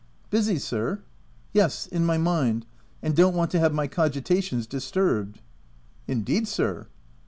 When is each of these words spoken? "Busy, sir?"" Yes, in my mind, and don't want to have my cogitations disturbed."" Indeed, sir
"Busy, 0.31 0.57
sir?"" 0.57 1.01
Yes, 1.53 1.85
in 1.85 2.03
my 2.07 2.17
mind, 2.17 2.65
and 3.03 3.15
don't 3.15 3.35
want 3.35 3.51
to 3.51 3.59
have 3.59 3.71
my 3.71 3.85
cogitations 3.87 4.65
disturbed."" 4.67 5.41
Indeed, 6.07 6.47
sir 6.47 6.87